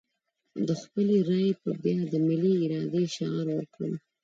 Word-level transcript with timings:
د 0.67 0.69
خپلې 0.81 1.17
رايې 1.29 1.51
په 1.61 1.69
بيه 1.81 2.01
د 2.11 2.13
ملي 2.27 2.53
ارادې 2.65 3.03
شعار 3.15 3.47
ورکوو. 3.53 3.95